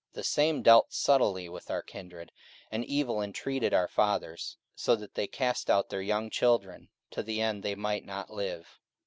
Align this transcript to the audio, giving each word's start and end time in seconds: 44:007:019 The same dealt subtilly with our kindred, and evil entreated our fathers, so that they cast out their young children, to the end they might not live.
44:007:019 0.13 0.13
The 0.15 0.23
same 0.23 0.61
dealt 0.63 0.93
subtilly 0.93 1.47
with 1.49 1.69
our 1.69 1.83
kindred, 1.83 2.31
and 2.71 2.83
evil 2.83 3.21
entreated 3.21 3.71
our 3.71 3.87
fathers, 3.87 4.57
so 4.73 4.95
that 4.95 5.13
they 5.13 5.27
cast 5.27 5.69
out 5.69 5.89
their 5.89 6.01
young 6.01 6.31
children, 6.31 6.89
to 7.11 7.21
the 7.21 7.39
end 7.39 7.61
they 7.61 7.75
might 7.75 8.03
not 8.03 8.31
live. 8.31 8.79